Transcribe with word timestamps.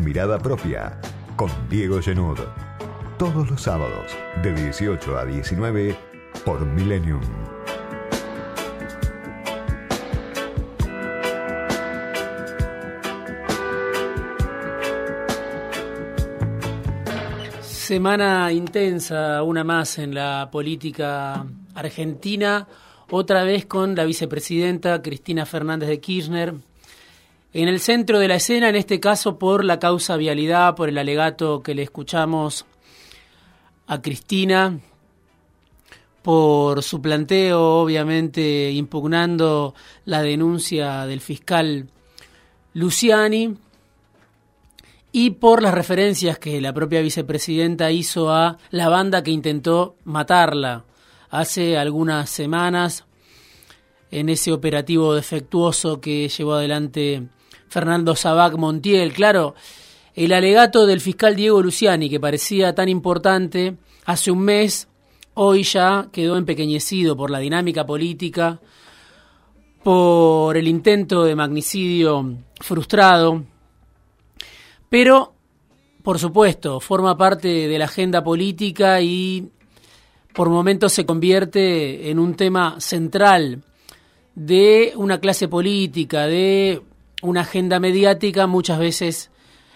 mirada 0.00 0.38
propia 0.38 0.98
con 1.36 1.50
Diego 1.68 2.00
Genud. 2.00 2.38
Todos 3.18 3.50
los 3.50 3.62
sábados 3.62 4.16
de 4.42 4.54
18 4.54 5.18
a 5.18 5.24
19 5.26 5.96
por 6.44 6.64
Millennium. 6.64 7.20
Semana 17.62 18.52
intensa, 18.52 19.42
una 19.42 19.64
más 19.64 19.98
en 19.98 20.14
la 20.14 20.48
política 20.50 21.44
argentina, 21.74 22.66
otra 23.10 23.42
vez 23.42 23.66
con 23.66 23.94
la 23.96 24.04
vicepresidenta 24.04 25.02
Cristina 25.02 25.44
Fernández 25.44 25.88
de 25.88 26.00
Kirchner. 26.00 26.69
En 27.52 27.66
el 27.66 27.80
centro 27.80 28.20
de 28.20 28.28
la 28.28 28.36
escena, 28.36 28.68
en 28.68 28.76
este 28.76 29.00
caso 29.00 29.36
por 29.36 29.64
la 29.64 29.80
causa 29.80 30.16
vialidad, 30.16 30.76
por 30.76 30.88
el 30.88 30.98
alegato 30.98 31.64
que 31.64 31.74
le 31.74 31.82
escuchamos 31.82 32.64
a 33.88 34.00
Cristina, 34.00 34.78
por 36.22 36.84
su 36.84 37.02
planteo, 37.02 37.80
obviamente 37.80 38.70
impugnando 38.70 39.74
la 40.04 40.22
denuncia 40.22 41.06
del 41.06 41.20
fiscal 41.20 41.88
Luciani, 42.74 43.56
y 45.10 45.30
por 45.30 45.60
las 45.60 45.74
referencias 45.74 46.38
que 46.38 46.60
la 46.60 46.72
propia 46.72 47.00
vicepresidenta 47.00 47.90
hizo 47.90 48.30
a 48.30 48.58
la 48.70 48.88
banda 48.88 49.24
que 49.24 49.32
intentó 49.32 49.96
matarla 50.04 50.84
hace 51.30 51.76
algunas 51.76 52.30
semanas 52.30 53.06
en 54.12 54.28
ese 54.28 54.52
operativo 54.52 55.14
defectuoso 55.14 56.00
que 56.00 56.28
llevó 56.28 56.54
adelante 56.54 57.28
Fernando 57.70 58.16
Sabac 58.16 58.56
Montiel. 58.56 59.12
Claro, 59.12 59.54
el 60.14 60.32
alegato 60.32 60.86
del 60.86 61.00
fiscal 61.00 61.36
Diego 61.36 61.62
Luciani, 61.62 62.10
que 62.10 62.20
parecía 62.20 62.74
tan 62.74 62.88
importante 62.88 63.76
hace 64.04 64.32
un 64.32 64.40
mes, 64.40 64.88
hoy 65.34 65.62
ya 65.62 66.08
quedó 66.12 66.36
empequeñecido 66.36 67.16
por 67.16 67.30
la 67.30 67.38
dinámica 67.38 67.86
política, 67.86 68.60
por 69.84 70.56
el 70.56 70.66
intento 70.66 71.24
de 71.24 71.36
magnicidio 71.36 72.38
frustrado, 72.60 73.44
pero, 74.88 75.32
por 76.02 76.18
supuesto, 76.18 76.80
forma 76.80 77.16
parte 77.16 77.68
de 77.68 77.78
la 77.78 77.84
agenda 77.84 78.24
política 78.24 79.00
y 79.00 79.48
por 80.34 80.50
momentos 80.50 80.92
se 80.92 81.06
convierte 81.06 82.10
en 82.10 82.18
un 82.18 82.34
tema 82.34 82.80
central 82.80 83.62
de 84.34 84.92
una 84.96 85.20
clase 85.20 85.46
política, 85.46 86.26
de 86.26 86.82
una 87.22 87.42
agenda 87.42 87.80
mediática 87.80 88.46
muchas 88.46 88.78
veces 88.78 89.30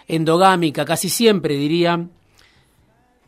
endogámica, 0.07 0.85
casi 0.85 1.09
siempre 1.09 1.55
diría 1.55 2.07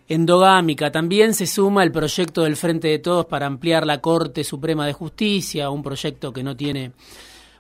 endogámica. 0.08 0.92
También 0.92 1.34
se 1.34 1.48
suma 1.48 1.84
el 1.84 1.92
proyecto 1.92 2.44
del 2.44 2.56
Frente 2.56 2.88
de 2.88 3.00
Todos 3.00 3.26
para 3.26 3.45
ampliar 3.45 3.86
la 3.86 4.02
Corte 4.02 4.44
Suprema 4.44 4.86
de 4.86 4.94
Justicia, 4.94 5.70
un 5.70 5.84
proyecto 5.84 6.32
que 6.34 6.44
no 6.44 6.56
tiene 6.56 6.94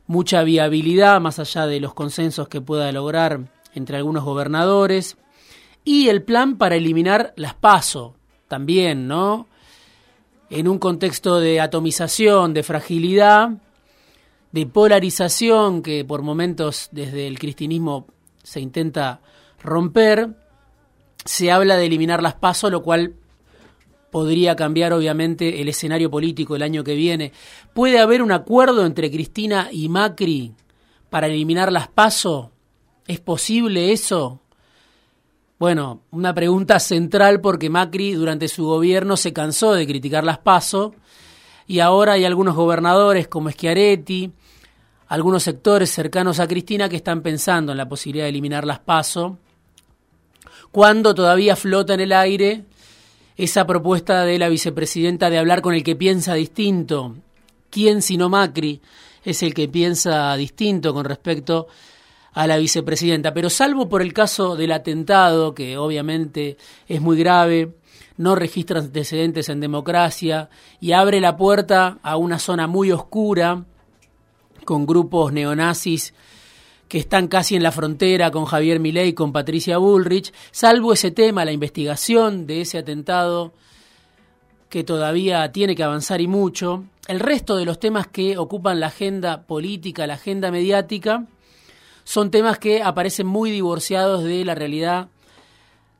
mucha 0.07 0.43
viabilidad 0.43 1.19
más 1.19 1.39
allá 1.39 1.67
de 1.67 1.79
los 1.79 1.93
consensos 1.93 2.47
que 2.47 2.61
pueda 2.61 2.91
lograr 2.91 3.41
entre 3.73 3.97
algunos 3.97 4.23
gobernadores, 4.23 5.17
y 5.83 6.09
el 6.09 6.23
plan 6.23 6.57
para 6.57 6.75
eliminar 6.75 7.33
las 7.35 7.53
PASO, 7.53 8.15
también, 8.47 9.07
¿no? 9.07 9.47
En 10.49 10.67
un 10.67 10.79
contexto 10.79 11.39
de 11.39 11.59
atomización, 11.59 12.53
de 12.53 12.63
fragilidad, 12.63 13.51
de 14.51 14.65
polarización 14.65 15.81
que 15.81 16.05
por 16.05 16.21
momentos 16.21 16.89
desde 16.91 17.27
el 17.27 17.39
cristianismo 17.39 18.07
se 18.43 18.59
intenta 18.59 19.21
romper, 19.61 20.35
se 21.25 21.51
habla 21.51 21.75
de 21.77 21.85
eliminar 21.85 22.23
las 22.23 22.35
PASO, 22.35 22.69
lo 22.69 22.81
cual 22.81 23.15
podría 24.11 24.55
cambiar 24.55 24.93
obviamente 24.93 25.61
el 25.61 25.69
escenario 25.69 26.09
político 26.09 26.55
el 26.55 26.63
año 26.63 26.83
que 26.83 26.95
viene. 26.95 27.33
¿Puede 27.73 27.99
haber 27.99 28.21
un 28.21 28.31
acuerdo 28.31 28.85
entre 28.85 29.11
Cristina 29.11 29.69
y 29.71 29.89
Macri 29.89 30.53
para 31.09 31.27
eliminar 31.27 31.71
las 31.71 31.87
PASO? 31.89 32.51
¿Es 33.05 33.19
posible 33.19 33.91
eso? 33.91 34.41
Bueno, 35.59 36.01
una 36.11 36.33
pregunta 36.33 36.79
central 36.79 37.41
porque 37.41 37.69
Macri 37.69 38.13
durante 38.13 38.47
su 38.47 38.65
gobierno 38.65 39.17
se 39.17 39.33
cansó 39.33 39.73
de 39.73 39.87
criticar 39.87 40.23
las 40.23 40.37
PASO 40.37 40.93
y 41.67 41.79
ahora 41.79 42.13
hay 42.13 42.25
algunos 42.25 42.55
gobernadores 42.55 43.27
como 43.27 43.51
Schiaretti, 43.51 44.31
algunos 45.09 45.43
sectores 45.43 45.91
cercanos 45.91 46.39
a 46.39 46.47
Cristina 46.47 46.89
que 46.89 46.95
están 46.95 47.21
pensando 47.21 47.71
en 47.73 47.77
la 47.77 47.89
posibilidad 47.89 48.25
de 48.25 48.29
eliminar 48.29 48.65
las 48.65 48.79
PASO, 48.79 49.37
cuando 50.71 51.13
todavía 51.13 51.55
flota 51.55 51.93
en 51.93 51.99
el 51.99 52.13
aire 52.13 52.63
esa 53.35 53.67
propuesta 53.67 54.23
de 54.23 54.39
la 54.39 54.49
vicepresidenta 54.49 55.29
de 55.29 55.37
hablar 55.37 55.61
con 55.61 55.75
el 55.75 55.83
que 55.83 55.95
piensa 55.95 56.33
distinto. 56.33 57.15
¿Quién 57.69 58.01
sino 58.01 58.29
Macri 58.29 58.81
es 59.23 59.43
el 59.43 59.53
que 59.53 59.67
piensa 59.67 60.35
distinto 60.35 60.93
con 60.93 61.05
respecto 61.05 61.67
a 62.37 62.45
la 62.45 62.57
vicepresidenta. 62.57 63.33
Pero 63.33 63.49
salvo 63.49 63.89
por 63.89 64.01
el 64.01 64.13
caso 64.13 64.55
del 64.55 64.71
atentado, 64.71 65.55
que 65.55 65.75
obviamente 65.75 66.55
es 66.87 67.01
muy 67.01 67.17
grave, 67.17 67.73
no 68.17 68.35
registra 68.35 68.79
antecedentes 68.79 69.49
en 69.49 69.59
democracia 69.59 70.49
y 70.79 70.91
abre 70.91 71.21
la 71.21 71.37
puerta 71.37 71.99
a 72.01 72.17
una 72.17 72.39
zona 72.39 72.67
muy 72.67 72.91
oscura 72.91 73.63
con 74.65 74.85
grupos 74.85 75.31
neonazis 75.31 76.13
que 76.87 76.97
están 76.97 77.27
casi 77.27 77.55
en 77.55 77.63
la 77.63 77.71
frontera 77.71 78.31
con 78.31 78.45
Javier 78.45 78.79
Milei 78.79 79.13
con 79.13 79.31
Patricia 79.31 79.77
Bullrich, 79.77 80.33
salvo 80.51 80.93
ese 80.93 81.11
tema, 81.11 81.45
la 81.45 81.51
investigación 81.51 82.47
de 82.47 82.61
ese 82.61 82.77
atentado 82.77 83.53
que 84.69 84.83
todavía 84.83 85.51
tiene 85.51 85.75
que 85.75 85.83
avanzar 85.83 86.21
y 86.21 86.27
mucho, 86.27 86.85
el 87.07 87.19
resto 87.19 87.55
de 87.55 87.65
los 87.65 87.79
temas 87.79 88.07
que 88.07 88.37
ocupan 88.37 88.79
la 88.79 88.87
agenda 88.87 89.43
política, 89.43 90.07
la 90.07 90.15
agenda 90.15 90.51
mediática, 90.51 91.25
son 92.03 92.31
temas 92.31 92.57
que 92.57 92.81
aparecen 92.81 93.27
muy 93.27 93.51
divorciados 93.51 94.23
de 94.23 94.43
la 94.45 94.55
realidad 94.55 95.09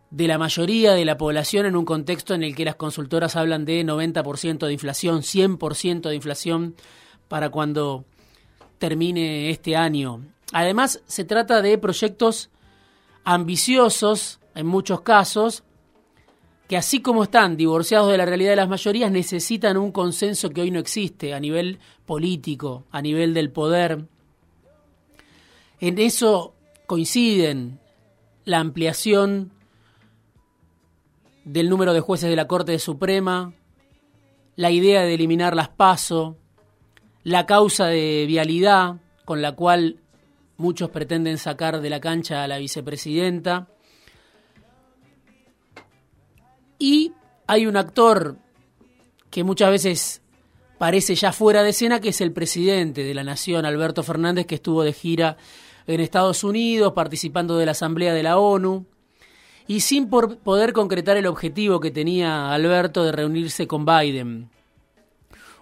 de 0.10 0.28
la 0.28 0.38
mayoría 0.38 0.94
de 0.94 1.06
la 1.06 1.18
población 1.18 1.66
en 1.66 1.76
un 1.76 1.86
contexto 1.86 2.34
en 2.34 2.44
el 2.44 2.56
que 2.56 2.66
las 2.66 2.76
consultoras 2.76 3.36
hablan 3.36 3.66
de 3.66 3.86
90% 3.86 4.66
de 4.66 4.74
inflación, 4.74 5.22
100% 5.22 6.10
de 6.10 6.16
inflación 6.16 6.76
para 7.28 7.50
cuando 7.50 8.06
termine 8.78 9.50
este 9.50 9.76
año. 9.76 10.24
Además, 10.54 11.02
se 11.08 11.26
trata 11.26 11.62
de 11.62 11.78
proyectos 11.78 12.50
ambiciosos, 13.24 14.40
en 14.56 14.66
muchos 14.66 15.02
casos, 15.02 15.64
que 16.70 16.78
así 16.78 17.02
como 17.02 17.24
están 17.24 17.58
divorciados 17.58 18.12
de 18.12 18.18
la 18.18 18.26
realidad 18.26 18.52
de 18.52 18.56
las 18.58 18.70
mayorías, 18.70 19.12
necesitan 19.12 19.78
un 19.78 19.92
consenso 19.92 20.50
que 20.50 20.62
hoy 20.62 20.72
no 20.72 20.80
existe 20.80 21.34
a 21.34 21.40
nivel 21.40 21.80
político, 22.06 22.86
a 22.92 23.02
nivel 23.02 23.34
del 23.34 23.52
poder, 23.52 24.06
en 25.80 26.00
eso 26.00 26.56
coinciden 26.88 27.80
la 28.46 28.60
ampliación 28.60 29.52
del 31.48 31.70
número 31.70 31.94
de 31.94 32.02
jueces 32.02 32.30
de 32.30 32.36
la 32.36 32.46
Corte 32.48 32.78
Suprema, 32.78 33.54
la 34.58 34.70
idea 34.70 35.04
de 35.04 35.14
eliminar 35.14 35.56
las 35.56 35.70
PASO, 35.70 36.38
la 37.24 37.46
causa 37.46 37.88
de 37.88 38.26
vialidad 38.28 38.98
con 39.24 39.42
la 39.42 39.54
cual 39.54 40.02
muchos 40.58 40.90
pretenden 40.90 41.38
sacar 41.38 41.80
de 41.80 41.90
la 41.90 42.02
cancha 42.02 42.44
a 42.44 42.48
la 42.50 42.58
vicepresidenta. 42.58 43.70
Y 46.80 47.14
hay 47.48 47.66
un 47.66 47.78
actor 47.78 48.38
que 49.30 49.46
muchas 49.46 49.70
veces 49.72 50.22
parece 50.78 51.16
ya 51.16 51.32
fuera 51.32 51.64
de 51.64 51.70
escena, 51.70 52.02
que 52.02 52.10
es 52.10 52.20
el 52.20 52.34
presidente 52.34 53.04
de 53.04 53.14
la 53.14 53.24
Nación, 53.24 53.66
Alberto 53.66 54.04
Fernández, 54.04 54.46
que 54.46 54.56
estuvo 54.56 54.84
de 54.84 54.92
gira 54.92 55.38
en 55.88 56.02
Estados 56.02 56.44
Unidos, 56.44 56.92
participando 56.92 57.58
de 57.58 57.66
la 57.66 57.72
Asamblea 57.72 58.14
de 58.14 58.24
la 58.24 58.38
ONU, 58.38 58.86
y 59.68 59.82
sin 59.82 60.10
poder 60.10 60.74
concretar 60.74 61.18
el 61.18 61.28
objetivo 61.28 61.80
que 61.80 61.92
tenía 61.92 62.52
Alberto 62.54 63.04
de 63.04 63.12
reunirse 63.12 63.68
con 63.68 63.86
Biden. 63.86 64.50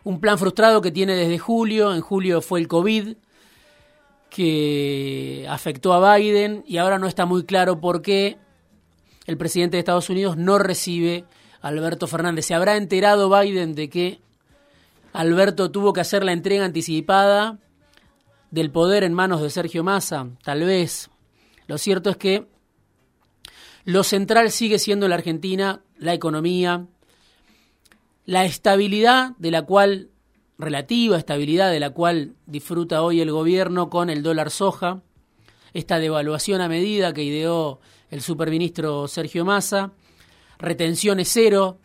Un 0.04 0.19
plan 0.19 0.38
frustrado 0.38 0.81
que 0.81 0.92
tiene 0.92 1.16
desde 1.16 1.40
julio, 1.40 1.94
en 1.94 2.02
julio 2.02 2.42
fue 2.42 2.60
el 2.60 2.68
COVID, 2.68 3.16
que 4.30 5.48
afectó 5.50 5.94
a 5.94 6.18
Biden 6.18 6.63
y 6.68 6.78
ahora 6.78 7.00
no 7.00 7.07
está 7.07 7.25
muy 7.25 7.46
claro 7.46 7.80
por 7.80 8.02
qué 8.02 8.38
el 9.25 9.38
presidente 9.38 9.78
de 9.78 9.80
Estados 9.80 10.10
Unidos 10.10 10.38
no 10.38 10.60
recibe 10.60 11.25
a 11.62 11.69
Alberto 11.69 12.06
Fernández. 12.06 12.46
¿Se 12.46 12.54
habrá 12.54 12.78
enterado 12.78 13.30
Biden 13.30 13.74
de 13.74 13.90
que 13.90 14.19
Alberto 15.13 15.72
tuvo 15.72 15.94
que 15.94 16.02
hacer 16.02 16.24
la 16.24 16.34
entrega 16.34 16.66
anticipada 16.66 17.57
del 18.52 18.69
poder 18.72 19.04
en 19.04 19.13
manos 19.13 19.42
de 19.42 19.50
Sergio 19.50 19.84
Massa, 19.84 20.28
tal 20.44 20.63
vez. 20.66 21.10
Lo 21.68 21.78
cierto 21.78 22.10
es 22.10 22.18
que 22.18 22.48
lo 23.86 24.04
central 24.04 24.52
sigue 24.52 24.80
siendo 24.80 25.08
la 25.08 25.16
Argentina, 25.16 25.84
la 25.98 26.14
economía, 26.14 26.88
la 28.26 28.44
estabilidad 28.44 29.32
de 29.38 29.52
la 29.52 29.62
cual, 29.62 30.10
relativa 30.58 31.18
estabilidad 31.18 31.72
de 31.72 31.80
la 31.80 31.92
cual 31.92 32.36
disfruta 32.48 33.04
hoy 33.04 33.22
el 33.22 33.32
gobierno 33.32 33.92
con 33.92 34.10
el 34.10 34.24
dólar 34.24 34.50
soja, 34.50 35.04
esta 35.74 36.00
devaluación 36.00 36.62
a 36.62 36.68
medida 36.68 37.14
que 37.14 37.24
ideó 37.24 37.80
el 38.10 38.22
superministro 38.22 39.08
Sergio 39.08 39.46
Massa, 39.46 39.92
retenciones 40.58 41.30
cero, 41.31 41.78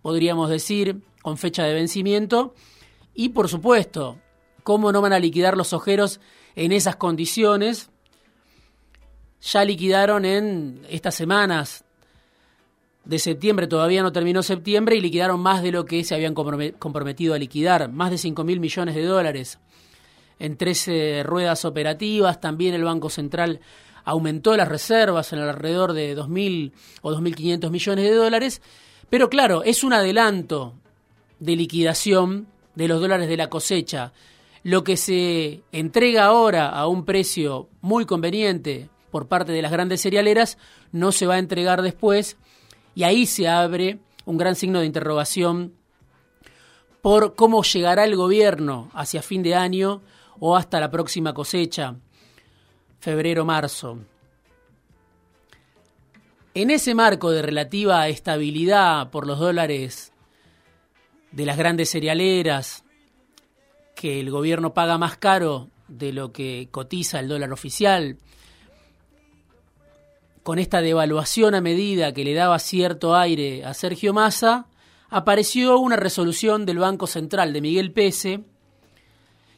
podríamos 0.00 0.48
decir, 0.48 1.02
con 1.20 1.36
fecha 1.36 1.64
de 1.64 1.74
vencimiento, 1.74 2.54
y 3.14 3.30
por 3.30 3.48
supuesto, 3.48 4.18
cómo 4.62 4.92
no 4.92 5.02
van 5.02 5.12
a 5.12 5.18
liquidar 5.18 5.56
los 5.56 5.74
ojeros 5.74 6.20
en 6.54 6.72
esas 6.72 6.96
condiciones. 6.96 7.90
Ya 9.40 9.64
liquidaron 9.64 10.24
en 10.24 10.82
estas 10.88 11.14
semanas 11.14 11.84
de 13.04 13.18
septiembre, 13.18 13.66
todavía 13.66 14.02
no 14.02 14.12
terminó 14.12 14.42
septiembre, 14.42 14.96
y 14.96 15.00
liquidaron 15.00 15.40
más 15.40 15.62
de 15.62 15.72
lo 15.72 15.86
que 15.86 16.04
se 16.04 16.14
habían 16.14 16.34
comprometido 16.34 17.34
a 17.34 17.38
liquidar, 17.38 17.90
más 17.90 18.10
de 18.10 18.18
5 18.18 18.44
mil 18.44 18.60
millones 18.60 18.94
de 18.94 19.04
dólares 19.04 19.58
en 20.38 20.56
13 20.56 21.22
ruedas 21.24 21.64
operativas. 21.64 22.40
También 22.40 22.74
el 22.74 22.84
Banco 22.84 23.10
Central 23.10 23.60
aumentó 24.04 24.56
las 24.56 24.68
reservas 24.68 25.32
en 25.32 25.40
alrededor 25.40 25.92
de 25.92 26.16
2.000 26.16 26.72
o 27.02 27.12
2.500 27.12 27.70
millones 27.70 28.04
de 28.04 28.14
dólares. 28.14 28.62
Pero 29.10 29.28
claro, 29.30 29.62
es 29.62 29.84
un 29.84 29.92
adelanto 29.92 30.74
de 31.38 31.56
liquidación 31.56 32.46
de 32.74 32.88
los 32.88 33.00
dólares 33.00 33.28
de 33.28 33.36
la 33.36 33.48
cosecha. 33.48 34.12
Lo 34.62 34.84
que 34.84 34.96
se 34.96 35.62
entrega 35.72 36.26
ahora 36.26 36.68
a 36.68 36.86
un 36.86 37.04
precio 37.04 37.68
muy 37.80 38.04
conveniente 38.04 38.90
por 39.10 39.28
parte 39.28 39.52
de 39.52 39.62
las 39.62 39.72
grandes 39.72 40.02
cerealeras 40.02 40.58
no 40.92 41.12
se 41.12 41.26
va 41.26 41.34
a 41.34 41.38
entregar 41.38 41.82
después 41.82 42.36
y 42.94 43.04
ahí 43.04 43.26
se 43.26 43.48
abre 43.48 43.98
un 44.24 44.36
gran 44.36 44.56
signo 44.56 44.80
de 44.80 44.86
interrogación 44.86 45.74
por 47.02 47.34
cómo 47.34 47.62
llegará 47.62 48.04
el 48.04 48.16
gobierno 48.16 48.90
hacia 48.92 49.22
fin 49.22 49.42
de 49.42 49.54
año 49.54 50.02
o 50.40 50.56
hasta 50.56 50.80
la 50.80 50.90
próxima 50.90 51.32
cosecha, 51.32 51.96
febrero-marzo. 53.00 53.98
En 56.54 56.70
ese 56.70 56.94
marco 56.94 57.30
de 57.30 57.42
relativa 57.42 58.08
estabilidad 58.08 59.10
por 59.10 59.26
los 59.26 59.38
dólares 59.38 60.12
de 61.30 61.46
las 61.46 61.56
grandes 61.56 61.90
cerealeras, 61.90 62.84
que 63.94 64.20
el 64.20 64.30
gobierno 64.30 64.74
paga 64.74 64.98
más 64.98 65.16
caro 65.16 65.68
de 65.88 66.12
lo 66.12 66.32
que 66.32 66.68
cotiza 66.70 67.20
el 67.20 67.28
dólar 67.28 67.52
oficial, 67.52 68.18
con 70.48 70.58
esta 70.58 70.80
devaluación 70.80 71.54
a 71.54 71.60
medida 71.60 72.14
que 72.14 72.24
le 72.24 72.32
daba 72.32 72.58
cierto 72.58 73.14
aire 73.14 73.66
a 73.66 73.74
Sergio 73.74 74.14
Massa, 74.14 74.64
apareció 75.10 75.78
una 75.78 75.96
resolución 75.96 76.64
del 76.64 76.78
Banco 76.78 77.06
Central 77.06 77.52
de 77.52 77.60
Miguel 77.60 77.92
Pese, 77.92 78.44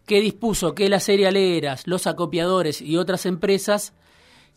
que 0.04 0.20
dispuso 0.20 0.74
que 0.74 0.88
las 0.88 1.04
cerealeras, 1.04 1.86
los 1.86 2.08
acopiadores 2.08 2.82
y 2.82 2.96
otras 2.96 3.24
empresas 3.24 3.92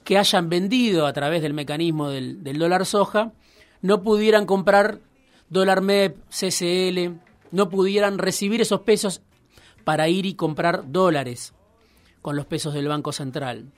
que 0.04 0.18
hayan 0.18 0.50
vendido 0.50 1.06
a 1.06 1.14
través 1.14 1.44
del 1.44 1.54
mecanismo 1.54 2.10
del, 2.10 2.42
dólar 2.58 2.88
soja 2.88 3.32
no 3.84 4.02
pudieran 4.02 4.48
comprar 4.48 5.02
dólar 5.50 5.82
MEP, 5.82 6.18
CCL, 6.30 7.14
no 7.52 7.70
pudieran 7.70 8.18
recibir 8.18 8.60
esos 8.60 8.82
pesos 8.82 9.22
para 9.84 10.10
ir 10.10 10.26
y 10.26 10.34
comprar 10.34 10.92
dólares 10.92 11.54
con 12.24 12.36
los 12.36 12.48
pesos 12.48 12.74
del 12.74 12.88
Banco 12.88 13.12
Central. 13.12 13.72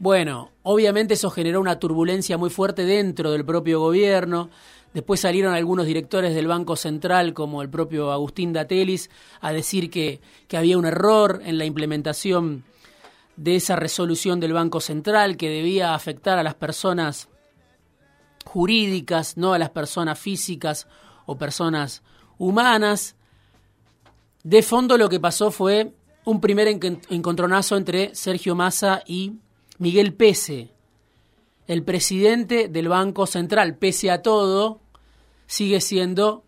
Bueno, 0.00 0.50
obviamente 0.64 1.14
eso 1.14 1.30
generó 1.30 1.60
una 1.60 1.78
turbulencia 1.78 2.36
muy 2.36 2.50
fuerte 2.50 2.84
dentro 2.84 3.30
del 3.30 3.44
propio 3.44 3.78
gobierno, 3.78 4.50
Después 4.92 5.20
salieron 5.20 5.54
algunos 5.54 5.86
directores 5.86 6.34
del 6.34 6.48
Banco 6.48 6.74
Central, 6.74 7.32
como 7.32 7.62
el 7.62 7.70
propio 7.70 8.10
Agustín 8.10 8.52
Datelis, 8.52 9.08
a 9.40 9.52
decir 9.52 9.88
que, 9.88 10.20
que 10.48 10.56
había 10.56 10.76
un 10.78 10.84
error 10.84 11.40
en 11.44 11.58
la 11.58 11.64
implementación 11.64 12.64
de 13.36 13.54
esa 13.54 13.76
resolución 13.76 14.40
del 14.40 14.52
Banco 14.52 14.80
Central 14.80 15.36
que 15.36 15.48
debía 15.48 15.94
afectar 15.94 16.38
a 16.38 16.42
las 16.42 16.56
personas 16.56 17.28
jurídicas, 18.44 19.36
no 19.36 19.52
a 19.52 19.58
las 19.58 19.70
personas 19.70 20.18
físicas 20.18 20.88
o 21.24 21.38
personas 21.38 22.02
humanas. 22.36 23.14
De 24.42 24.62
fondo 24.62 24.98
lo 24.98 25.08
que 25.08 25.20
pasó 25.20 25.52
fue 25.52 25.92
un 26.24 26.40
primer 26.40 26.66
encontronazo 26.66 27.76
entre 27.76 28.12
Sergio 28.16 28.56
Massa 28.56 29.04
y 29.06 29.34
Miguel 29.80 30.12
Pese, 30.12 30.74
el 31.66 31.82
presidente 31.84 32.68
del 32.68 32.88
Banco 32.88 33.26
Central, 33.26 33.78
pese 33.78 34.10
a 34.10 34.20
todo, 34.20 34.82
sigue 35.46 35.80
siendo 35.80 36.44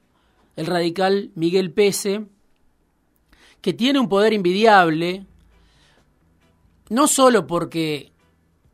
el 0.54 0.66
radical 0.66 1.30
Miguel 1.34 1.72
Pese, 1.72 2.26
que 3.62 3.72
tiene 3.72 4.00
un 4.00 4.10
poder 4.10 4.34
invidiable, 4.34 5.24
no 6.90 7.06
solo 7.06 7.46
porque 7.46 8.12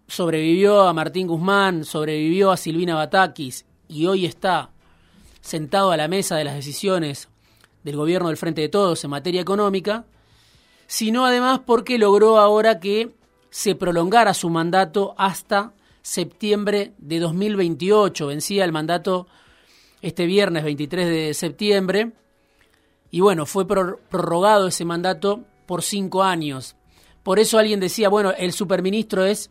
sobrevivió 0.09 0.89
a 0.89 0.93
Martín 0.93 1.29
Guzmán, 1.29 1.85
sobrevivió 1.85 2.51
a 2.51 2.57
Silvina 2.57 2.97
Batakis 2.97 3.65
y 3.87 4.07
hoy 4.07 4.27
está 4.27 4.73
sentado 5.41 5.93
a 5.93 5.97
la 5.97 6.09
mesa 6.09 6.35
de 6.35 6.43
las 6.43 6.57
decisiones 6.57 7.29
del 7.85 7.95
gobierno 7.95 8.27
del 8.27 8.37
Frente 8.37 8.63
de 8.63 8.69
Todos 8.69 9.05
en 9.05 9.11
materia 9.11 9.41
económica, 9.41 10.05
sino 10.89 11.25
además 11.25 11.61
porque 11.65 11.97
logró 11.97 12.39
ahora 12.39 12.81
que 12.81 13.17
se 13.51 13.75
prolongara 13.75 14.35
su 14.35 14.51
mandato 14.51 15.15
hasta 15.17 15.73
septiembre 16.03 16.93
de 16.99 17.19
2028. 17.19 18.27
Vencía 18.29 18.65
el 18.65 18.73
mandato 18.73 19.27
este 20.03 20.27
viernes 20.27 20.65
23 20.65 21.07
de 21.07 21.35
septiembre. 21.35 22.13
Y 23.11 23.21
bueno, 23.21 23.47
fue 23.47 23.67
prorrogado 23.67 24.69
ese 24.69 24.85
mandato 24.85 25.45
por 25.67 25.83
cinco 25.83 26.23
años. 26.23 26.77
Por 27.23 27.39
eso 27.39 27.59
alguien 27.59 27.81
decía, 27.81 28.09
bueno, 28.09 28.33
el 28.37 28.53
superministro 28.53 29.25
es 29.25 29.51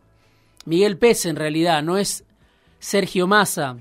Miguel 0.65 0.97
Pérez 0.97 1.25
en 1.25 1.35
realidad, 1.35 1.83
no 1.83 1.97
es 1.97 2.23
Sergio 2.79 3.27
Massa, 3.27 3.77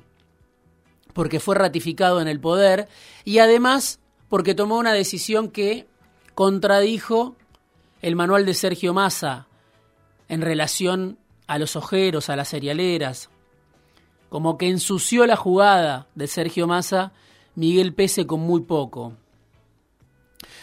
porque 1.12 1.40
fue 1.40 1.54
ratificado 1.56 2.20
en 2.20 2.28
el 2.28 2.40
poder 2.40 2.88
y 3.24 3.38
además 3.38 4.00
porque 4.28 4.54
tomó 4.54 4.76
una 4.76 4.92
decisión 4.92 5.50
que 5.50 5.86
contradijo 6.34 7.36
el 8.02 8.16
manual 8.16 8.44
de 8.44 8.54
Sergio 8.54 8.92
Massa 8.92 9.46
en 10.28 10.42
relación 10.42 11.18
a 11.46 11.58
los 11.58 11.76
ojeros, 11.76 12.28
a 12.28 12.36
las 12.36 12.48
cerealeras. 12.48 13.30
Como 14.28 14.58
que 14.58 14.68
ensució 14.68 15.26
la 15.26 15.36
jugada 15.36 16.08
de 16.14 16.26
Sergio 16.26 16.66
Massa, 16.66 17.12
Miguel 17.54 17.94
Pese 17.94 18.26
con 18.26 18.40
muy 18.40 18.62
poco. 18.62 19.14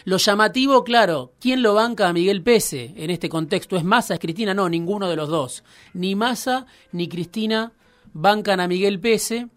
Lo 0.05 0.17
llamativo, 0.17 0.83
claro, 0.83 1.33
¿quién 1.39 1.63
lo 1.63 1.73
banca 1.73 2.09
a 2.09 2.13
Miguel 2.13 2.43
Pese 2.43 2.93
en 2.97 3.09
este 3.09 3.29
contexto? 3.29 3.77
¿Es 3.77 3.85
Massa, 3.85 4.15
es 4.15 4.19
Cristina? 4.19 4.53
No, 4.53 4.67
ninguno 4.67 5.09
de 5.09 5.15
los 5.15 5.29
dos. 5.29 5.63
Ni 5.93 6.13
Massa 6.15 6.65
ni 6.91 7.07
Cristina 7.07 7.71
bancan 8.11 8.59
a 8.59 8.67
Miguel 8.67 8.99
Pese 8.99 9.47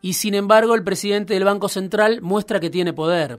y 0.00 0.14
sin 0.14 0.34
embargo 0.34 0.74
el 0.74 0.82
presidente 0.82 1.34
del 1.34 1.44
Banco 1.44 1.68
Central 1.68 2.22
muestra 2.22 2.58
que 2.58 2.70
tiene 2.70 2.94
poder. 2.94 3.38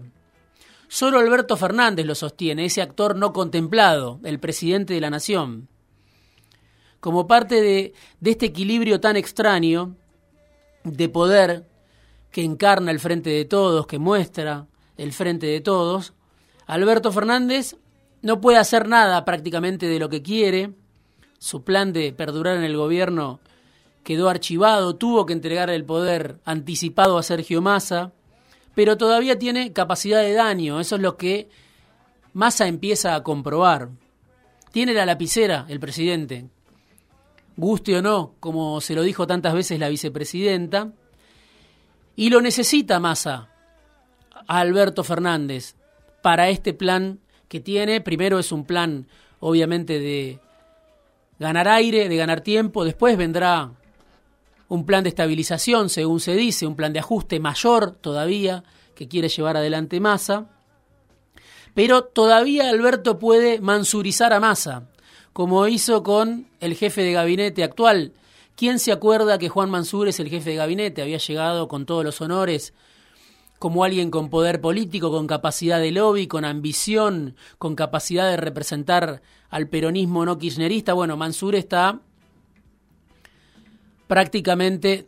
Solo 0.89 1.18
Alberto 1.20 1.58
Fernández 1.58 2.06
lo 2.06 2.16
sostiene, 2.16 2.66
ese 2.66 2.82
actor 2.82 3.16
no 3.16 3.34
contemplado, 3.34 4.20
el 4.24 4.39
presidente 4.39 4.94
de 4.94 5.01
la 5.01 5.10
Nación 5.10 5.68
como 7.00 7.27
parte 7.27 7.62
de, 7.62 7.94
este 8.24 8.48
equilibrio 8.48 9.00
tan 9.00 9.18
extraño 9.18 9.96
de 10.84 11.10
poder 11.10 11.68
que 12.32 12.44
encarna 12.44 12.92
el 12.92 13.00
Frente 13.00 13.30
de 13.30 13.46
Todos, 13.46 13.88
que 13.88 14.00
muestra 14.00 14.68
el 14.98 15.13
Frente 15.13 15.48
de 15.48 15.62
Todos, 15.62 16.13
Alberto 16.66 17.12
Fernández 17.12 17.77
no 18.22 18.42
puede 18.42 18.58
hacer 18.58 18.88
nada 18.88 19.24
prácticamente 19.25 19.88
de 19.88 20.00
lo 20.00 20.10
que 20.10 20.22
quiere, 20.22 20.72
su 21.39 21.63
plan 21.63 21.94
de 21.94 22.13
perdurar 22.13 22.58
en 22.58 22.63
el 22.63 22.75
gobierno 22.75 23.39
quedó 24.04 24.30
archivado, 24.30 24.96
tuvo 24.96 25.25
que 25.25 25.34
entregar 25.34 25.70
el 25.70 25.84
poder 25.84 26.39
anticipado 26.46 27.18
a 27.18 27.24
Sergio 27.24 27.62
Massa, 27.62 28.13
pero 28.74 28.98
todavía 28.98 29.38
tiene 29.38 29.74
capacidad 29.74 30.22
de 30.22 30.34
daño, 30.34 30.80
eso 30.80 30.96
es 30.96 31.01
lo 31.01 31.18
que 31.18 31.50
Massa 32.34 32.68
empieza 32.68 33.16
a 33.16 33.24
comprobar. 33.24 33.89
Tiene 34.72 34.94
la 34.94 35.06
lapicera 35.06 35.66
el 35.70 35.80
presidente, 35.80 36.50
guste 37.58 37.98
o 37.98 38.02
no, 38.02 38.36
como 38.40 38.80
se 38.80 38.96
lo 38.96 39.02
dijo 39.02 39.28
tantas 39.28 39.54
veces 39.54 39.80
la 39.80 39.90
vicepresidenta, 39.90 40.94
y 42.16 42.30
lo 42.30 42.42
necesita 42.42 43.00
Massa 43.00 43.50
a 44.48 44.60
Alberto 44.60 45.04
Fernández 45.04 45.76
para 46.22 46.50
este 46.50 46.74
plan 46.74 47.20
que 47.48 47.60
tiene. 47.60 48.02
Primero 48.02 48.40
es 48.40 48.52
un 48.52 48.66
plan, 48.66 49.08
obviamente, 49.40 50.00
de 50.00 50.40
ganar 51.40 51.68
aire, 51.68 52.10
de 52.10 52.16
ganar 52.16 52.42
tiempo, 52.42 52.86
después 52.86 53.18
vendrá 53.18 53.72
un 54.70 54.86
plan 54.86 55.04
de 55.04 55.10
estabilización, 55.10 55.90
según 55.90 56.20
se 56.20 56.36
dice, 56.36 56.68
un 56.68 56.76
plan 56.76 56.94
de 56.94 57.00
ajuste 57.00 57.40
mayor 57.40 57.92
todavía 57.92 58.64
que 58.96 59.08
quiere 59.08 59.30
llevar 59.30 59.58
adelante 59.58 60.00
Massa. 60.00 60.50
Pero 61.74 62.04
todavía 62.04 62.70
Alberto 62.70 63.20
puede 63.20 63.62
mansurizar 63.62 64.34
a 64.34 64.40
Massa 64.40 64.90
como 65.38 65.67
hizo 65.67 66.01
con 66.01 66.48
el 66.62 66.74
jefe 66.74 67.03
de 67.03 67.12
gabinete 67.12 67.63
actual. 67.63 68.12
¿Quién 68.56 68.79
se 68.79 68.91
acuerda 68.91 69.38
que 69.38 69.50
Juan 69.50 69.70
Mansur 69.70 70.08
es 70.08 70.20
el 70.20 70.29
jefe 70.29 70.50
de 70.50 70.56
gabinete? 70.56 71.03
Había 71.03 71.20
llegado 71.20 71.67
con 71.67 71.86
todos 71.86 72.03
los 72.03 72.20
honores 72.22 72.74
como 73.60 73.84
alguien 73.84 74.10
con 74.10 74.32
poder 74.32 74.60
político, 74.60 75.12
con 75.12 75.27
capacidad 75.27 75.79
de 75.79 75.91
lobby, 75.91 76.25
con 76.25 76.44
ambición, 76.44 77.36
con 77.60 77.75
capacidad 77.75 78.27
de 78.32 78.38
representar 78.38 79.22
al 79.51 79.67
peronismo 79.67 80.25
no 80.25 80.39
kirchnerista. 80.39 80.94
Bueno, 80.94 81.17
Mansur 81.17 81.53
está 81.53 82.00
prácticamente 84.08 85.08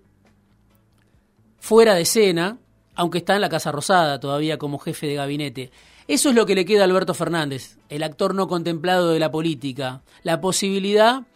fuera 1.57 1.95
de 1.95 2.01
escena, 2.01 2.59
aunque 2.93 3.17
está 3.17 3.33
en 3.33 3.41
la 3.41 3.49
Casa 3.49 3.71
Rosada 3.71 4.19
todavía 4.19 4.59
como 4.59 4.77
jefe 4.77 5.07
de 5.07 5.15
gabinete. 5.15 5.71
Eso 6.09 6.29
es 6.29 6.35
lo 6.35 6.47
que 6.47 6.55
le 6.55 6.65
queda 6.65 6.81
a 6.81 6.85
Alberto 6.85 7.13
Fernández, 7.13 7.77
el 7.87 8.01
actor 8.01 8.33
no 8.33 8.47
contemplado 8.47 9.09
de 9.09 9.19
la 9.19 9.29
política, 9.29 10.01
la 10.23 10.41
posibilidad 10.41 11.27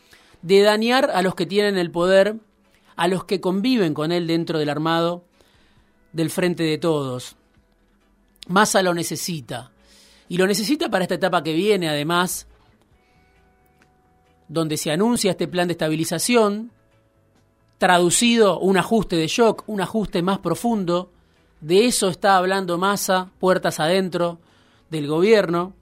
de 0.41 0.63
dañar 0.63 1.11
a 1.13 1.21
los 1.21 1.35
que 1.35 1.45
tienen 1.45 1.77
el 1.77 1.91
poder, 1.91 2.37
a 2.95 3.07
los 3.07 3.23
que 3.23 3.39
conviven 3.39 3.93
con 3.93 4.11
él 4.11 4.25
dentro 4.25 4.57
del 4.57 4.69
armado 4.69 5.25
del 6.11 6.31
frente 6.31 6.63
de 6.63 6.79
todos. 6.79 7.35
Massa 8.47 8.81
lo 8.81 8.95
necesita. 8.95 9.71
Y 10.27 10.37
lo 10.37 10.47
necesita 10.47 10.89
para 10.89 11.03
esta 11.03 11.15
etapa 11.15 11.43
que 11.43 11.53
viene, 11.53 11.87
además, 11.87 12.47
donde 14.47 14.77
se 14.77 14.89
anuncia 14.89 15.29
este 15.29 15.47
plan 15.47 15.67
de 15.67 15.73
estabilización, 15.73 16.71
traducido 17.77 18.59
un 18.59 18.77
ajuste 18.77 19.17
de 19.17 19.27
shock, 19.27 19.65
un 19.67 19.81
ajuste 19.81 20.23
más 20.23 20.39
profundo. 20.39 21.11
De 21.61 21.85
eso 21.85 22.09
está 22.09 22.37
hablando 22.37 22.79
Massa, 22.79 23.29
puertas 23.37 23.79
adentro 23.79 24.39
del 24.93 25.07
gobierno, 25.07 25.73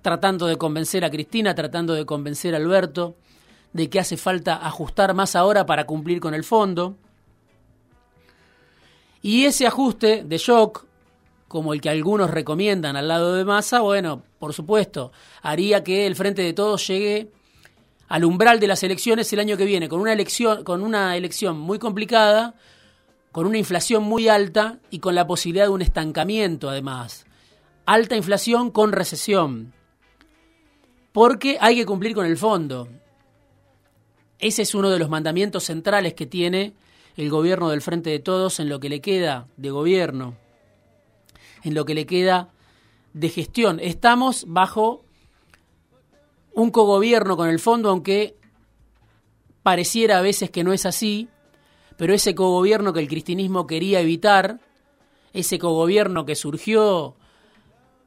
tratando 0.00 0.46
de 0.46 0.56
convencer 0.56 1.04
a 1.04 1.10
Cristina, 1.10 1.54
tratando 1.54 1.92
de 1.92 2.06
convencer 2.06 2.54
a 2.54 2.58
Alberto 2.58 3.16
de 3.72 3.88
que 3.88 4.00
hace 4.00 4.16
falta 4.16 4.66
ajustar 4.66 5.14
más 5.14 5.36
ahora 5.36 5.66
para 5.66 5.84
cumplir 5.84 6.20
con 6.20 6.34
el 6.34 6.44
fondo. 6.44 6.96
Y 9.22 9.44
ese 9.44 9.66
ajuste 9.66 10.24
de 10.24 10.38
shock, 10.38 10.84
como 11.48 11.72
el 11.72 11.80
que 11.80 11.90
algunos 11.90 12.30
recomiendan 12.30 12.96
al 12.96 13.08
lado 13.08 13.34
de 13.34 13.44
Massa, 13.44 13.80
bueno, 13.80 14.22
por 14.38 14.52
supuesto, 14.52 15.12
haría 15.42 15.84
que 15.84 16.06
el 16.06 16.16
Frente 16.16 16.42
de 16.42 16.52
Todos 16.52 16.86
llegue 16.86 17.30
al 18.08 18.24
umbral 18.24 18.60
de 18.60 18.66
las 18.66 18.82
elecciones 18.82 19.32
el 19.32 19.40
año 19.40 19.56
que 19.56 19.64
viene, 19.64 19.88
con 19.88 20.00
una 20.00 20.12
elección, 20.12 20.64
con 20.64 20.82
una 20.82 21.16
elección 21.16 21.58
muy 21.58 21.78
complicada, 21.78 22.54
con 23.30 23.46
una 23.46 23.58
inflación 23.58 24.02
muy 24.02 24.28
alta 24.28 24.78
y 24.90 24.98
con 24.98 25.14
la 25.14 25.26
posibilidad 25.26 25.64
de 25.64 25.70
un 25.70 25.82
estancamiento 25.82 26.68
además. 26.68 27.24
Alta 27.84 28.16
inflación 28.16 28.70
con 28.70 28.92
recesión. 28.92 29.72
Porque 31.12 31.58
hay 31.60 31.76
que 31.76 31.86
cumplir 31.86 32.14
con 32.14 32.26
el 32.26 32.36
fondo. 32.36 32.88
Ese 34.38 34.62
es 34.62 34.74
uno 34.74 34.90
de 34.90 34.98
los 34.98 35.08
mandamientos 35.08 35.64
centrales 35.64 36.14
que 36.14 36.26
tiene 36.26 36.74
el 37.16 37.28
gobierno 37.28 37.68
del 37.70 37.82
Frente 37.82 38.10
de 38.10 38.18
Todos 38.18 38.60
en 38.60 38.68
lo 38.68 38.80
que 38.80 38.88
le 38.88 39.00
queda 39.00 39.46
de 39.56 39.70
gobierno, 39.70 40.36
en 41.62 41.74
lo 41.74 41.84
que 41.84 41.94
le 41.94 42.06
queda 42.06 42.50
de 43.12 43.28
gestión. 43.28 43.78
Estamos 43.80 44.44
bajo 44.48 45.04
un 46.54 46.70
cogobierno 46.70 47.36
con 47.36 47.48
el 47.48 47.58
fondo, 47.58 47.90
aunque 47.90 48.36
pareciera 49.62 50.18
a 50.18 50.22
veces 50.22 50.50
que 50.50 50.64
no 50.64 50.72
es 50.72 50.86
así, 50.86 51.28
pero 51.96 52.14
ese 52.14 52.34
cogobierno 52.34 52.92
que 52.92 53.00
el 53.00 53.08
cristianismo 53.08 53.66
quería 53.66 54.00
evitar, 54.00 54.60
ese 55.32 55.58
cogobierno 55.58 56.24
que 56.24 56.34
surgió 56.34 57.16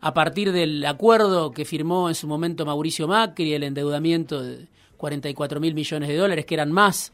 a 0.05 0.13
partir 0.13 0.51
del 0.51 0.85
acuerdo 0.85 1.49
que 1.49 1.65
firmó 1.65 2.09
en 2.09 2.13
su 2.13 2.27
momento 2.27 2.63
Mauricio 2.63 3.07
Macri, 3.07 3.55
el 3.55 3.63
endeudamiento 3.63 4.43
de 4.43 4.67
44 4.97 5.59
mil 5.59 5.73
millones 5.73 6.09
de 6.09 6.15
dólares, 6.15 6.45
que 6.45 6.53
eran 6.53 6.71
más 6.71 7.11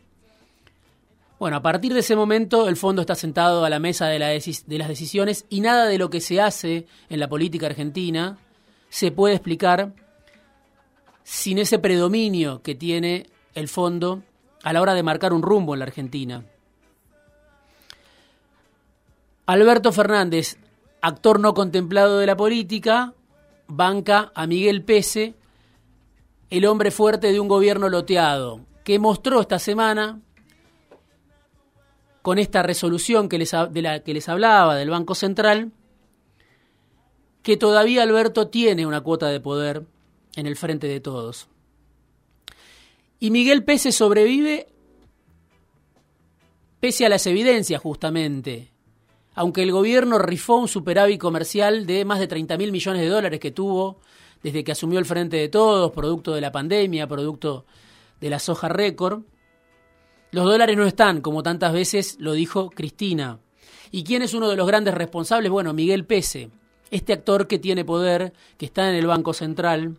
bueno, 1.40 1.56
a 1.56 1.62
partir 1.62 1.94
de 1.94 2.02
ese 2.02 2.18
momento 2.18 2.68
el 2.68 2.76
fondo 2.76 3.02
está 3.02 3.16
sentado 3.16 3.64
a 3.64 3.70
la 3.70 3.80
mesa 3.80 4.08
de, 4.08 4.20
de, 4.20 4.78
las 4.78 4.90
decisiones 4.90 5.46
y 5.50 5.62
nada 5.62 5.86
de 5.86 5.98
lo 5.98 6.10
que 6.10 6.20
se 6.20 6.42
hace 6.42 6.86
en 7.10 7.22
la 7.22 7.30
política 7.30 7.68
argentina 7.68 8.38
se 8.90 9.12
puede 9.12 9.36
explicar 9.36 9.94
sin 11.24 11.60
ese 11.60 11.80
predominio 11.80 12.62
que 12.62 12.76
tiene 12.76 13.28
el 13.56 13.70
fondo 13.70 14.22
a 14.64 14.74
la 14.74 14.82
hora 14.82 14.94
de 14.94 15.02
marcar 15.02 15.32
un 15.32 15.44
rumbo 15.44 15.74
en 15.74 15.80
la 15.80 15.86
Argentina. 15.86 16.44
Alberto 19.46 19.94
Fernández, 19.94 20.58
actor 21.02 21.40
no 21.40 21.54
contemplado 21.54 22.20
de 22.20 22.26
la 22.26 22.38
política, 22.38 23.14
banca 23.68 24.32
a 24.36 24.48
Miguel 24.48 24.84
Pese, 24.84 25.36
el 26.50 26.66
hombre 26.66 26.92
fuerte 26.92 27.32
de 27.32 27.40
un 27.40 27.48
gobierno 27.48 27.90
loteado, 27.90 28.62
que 28.84 29.00
mostró 29.00 29.42
esta 29.42 29.60
semana 29.60 30.22
con 32.22 32.38
esta 32.38 32.62
resolución 32.62 33.30
que 33.30 33.40
les, 33.40 33.52
de 33.52 33.82
la 33.82 34.04
que 34.04 34.14
les 34.14 34.30
hablaba 34.30 34.76
del 34.76 34.90
Banco 34.90 35.16
Central, 35.16 35.72
que 37.42 37.58
todavía 37.58 38.04
Alberto 38.04 38.50
tiene 38.50 38.86
una 38.86 39.02
cuota 39.02 39.28
de 39.28 39.40
poder 39.40 39.86
en 40.36 40.46
el 40.46 40.56
frente 40.56 40.88
de 40.88 41.00
todos. 41.00 41.48
Y 43.20 43.32
Miguel 43.32 43.64
Pese 43.64 43.92
sobrevive 43.92 44.68
pese 46.80 47.06
a 47.06 47.10
las 47.10 47.28
evidencias 47.28 47.82
justamente, 47.82 48.72
aunque 49.34 49.64
el 49.64 49.72
gobierno 49.72 50.18
rifó 50.20 50.58
un 50.58 50.68
superávit 50.68 51.20
comercial 51.20 51.86
de 51.86 52.06
más 52.06 52.20
de 52.20 52.28
30 52.28 52.58
mil 52.58 52.72
millones 52.72 53.02
de 53.02 53.08
dólares 53.08 53.40
que 53.40 53.52
tuvo 53.52 54.00
desde 54.44 54.64
que 54.64 54.72
asumió 54.72 55.00
el 55.00 55.06
frente 55.06 55.38
de 55.38 55.50
todos, 55.50 55.92
producto 55.92 56.34
de 56.34 56.42
la 56.42 56.52
pandemia, 56.52 57.08
producto 57.08 57.66
de 58.20 58.30
la 58.30 58.40
soja 58.40 58.70
récord, 58.70 59.22
los 60.32 60.46
dólares 60.46 60.78
no 60.78 60.86
están, 60.86 61.22
como 61.22 61.44
tantas 61.44 61.74
veces 61.74 62.18
lo 62.20 62.34
dijo 62.34 62.70
Cristina. 62.70 63.40
¿Y 63.92 64.04
quién 64.04 64.22
es 64.22 64.34
uno 64.34 64.50
de 64.50 64.56
los 64.56 64.66
grandes 64.66 64.94
responsables? 64.94 65.52
Bueno, 65.52 65.74
Miguel 65.74 66.06
Pese, 66.06 66.50
este 66.90 67.14
actor 67.14 67.48
que 67.48 67.60
tiene 67.60 67.84
poder, 67.84 68.34
que 68.58 68.66
está 68.66 68.90
en 68.90 68.96
el 68.96 69.08
Banco 69.08 69.34
Central 69.34 69.98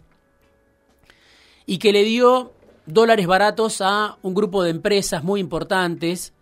y 1.67 1.79
que 1.79 1.93
le 1.93 2.03
dio 2.03 2.53
dólares 2.87 3.27
baratos 3.27 3.81
a 3.81 4.17
un 4.23 4.35
grupo 4.35 4.63
de 4.63 4.71
empresas 4.71 5.23
muy 5.23 5.41
importantes 5.41 6.33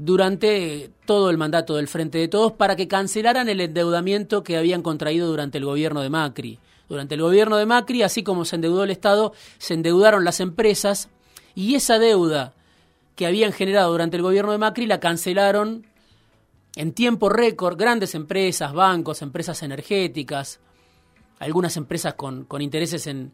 durante 0.00 0.92
todo 1.06 1.28
el 1.28 1.38
mandato 1.38 1.74
del 1.74 1.88
Frente 1.88 2.18
de 2.18 2.28
Todos 2.28 2.52
para 2.52 2.76
que 2.76 2.86
cancelaran 2.86 3.48
el 3.48 3.60
endeudamiento 3.60 4.44
que 4.44 4.56
habían 4.56 4.80
contraído 4.80 5.26
durante 5.26 5.58
el 5.58 5.64
gobierno 5.64 6.02
de 6.02 6.08
Macri. 6.08 6.60
Durante 6.88 7.16
el 7.16 7.22
gobierno 7.22 7.56
de 7.56 7.66
Macri, 7.66 8.02
así 8.02 8.22
como 8.22 8.44
se 8.44 8.56
endeudó 8.56 8.84
el 8.84 8.92
Estado, 8.92 9.32
se 9.58 9.74
endeudaron 9.74 10.24
las 10.24 10.38
empresas 10.38 11.08
y 11.56 11.74
esa 11.74 11.98
deuda 11.98 12.54
que 13.16 13.26
habían 13.26 13.50
generado 13.52 13.90
durante 13.90 14.16
el 14.16 14.22
gobierno 14.22 14.52
de 14.52 14.58
Macri 14.58 14.86
la 14.86 15.00
cancelaron 15.00 15.84
en 16.76 16.92
tiempo 16.92 17.28
récord 17.28 17.76
grandes 17.76 18.14
empresas, 18.14 18.72
bancos, 18.72 19.20
empresas 19.20 19.64
energéticas, 19.64 20.60
algunas 21.40 21.76
empresas 21.76 22.14
con, 22.14 22.46
intereses 22.60 23.08
en, 23.08 23.32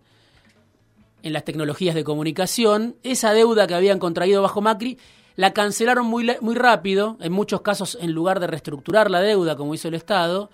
en 1.22 1.32
las 1.34 1.44
tecnologías 1.44 1.94
de 1.94 2.04
comunicación. 2.04 2.96
Esa 3.02 3.34
deuda 3.34 3.66
que 3.66 3.74
habían 3.74 3.98
contraído 3.98 4.40
bajo 4.40 4.62
Macri 4.62 4.98
la 5.36 5.52
cancelaron 5.52 6.06
muy, 6.06 6.30
muy 6.40 6.54
rápido, 6.54 7.16
en 7.20 7.32
muchos 7.32 7.62
casos 7.62 7.98
en 8.00 8.12
lugar 8.12 8.40
de 8.40 8.46
reestructurar 8.46 9.10
la 9.10 9.20
deuda 9.20 9.56
como 9.56 9.74
hizo 9.74 9.88
el 9.88 9.94
Estado, 9.94 10.50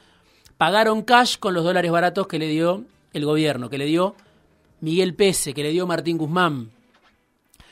pagaron 0.56 1.02
cash 1.02 1.38
con 1.38 1.54
los 1.54 1.64
dólares 1.64 1.90
baratos 1.90 2.26
que 2.26 2.38
le 2.38 2.48
dio 2.48 2.84
el 3.12 3.24
gobierno, 3.24 3.68
que 3.68 3.78
le 3.78 3.86
dio 3.86 4.14
Miguel 4.80 5.14
Pese, 5.14 5.52
que 5.52 5.62
le 5.62 5.70
dio 5.70 5.86
Martín 5.86 6.16
Guzmán, 6.16 6.70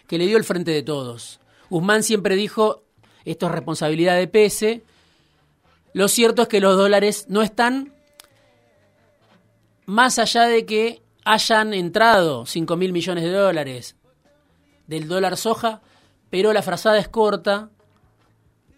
que 0.07 0.19
le 0.19 0.27
dio 0.27 0.37
el 0.37 0.45
Frente 0.45 0.71
de 0.71 0.83
Todos. 0.83 1.41
Guzmán 1.71 2.03
siempre 2.03 2.37
dijo, 2.37 2.83
esto 3.25 3.47
es 3.47 3.53
responsabilidad 3.53 4.17
de 4.17 4.27
Pese. 4.27 4.83
Lo 5.95 6.09
cierto 6.09 6.43
es 6.43 6.49
que 6.49 6.61
los 6.61 6.77
dólares 6.77 7.27
no 7.29 7.43
están, 7.43 7.95
más 9.87 10.19
allá 10.19 10.43
de 10.43 10.67
que 10.67 11.03
hayan 11.25 11.73
entrado 11.73 12.45
5 12.45 12.77
mil 12.77 12.93
millones 12.93 13.25
de 13.25 13.33
dólares 13.33 13.97
del 14.87 15.09
dólar 15.09 15.37
soja, 15.37 15.83
pero 16.31 16.53
la 16.53 16.63
frazada 16.63 16.99
es 16.99 17.09
corta. 17.09 17.71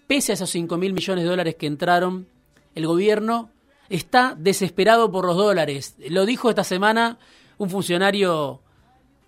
Pese 0.07 0.33
a 0.33 0.35
esos 0.35 0.50
5 0.50 0.76
mil 0.76 0.92
millones 0.92 1.25
de 1.25 1.30
dólares 1.30 1.57
que 1.57 1.66
entraron, 1.66 2.26
el 2.75 2.87
gobierno 2.87 3.50
está 3.88 4.35
desesperado 4.38 5.11
por 5.11 5.26
los 5.26 5.37
dólares. 5.37 5.97
Lo 6.09 6.26
dijo 6.26 6.49
esta 6.49 6.64
semana 6.64 7.19
un 7.59 7.71
funcionario 7.71 8.62